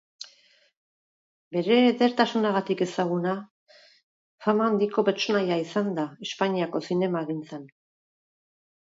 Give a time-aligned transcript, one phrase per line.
[1.55, 3.33] Bere edertasunagatik ezaguna,
[4.45, 7.69] fama handiko pertsonaia izan da Espainiako zinemagintzan.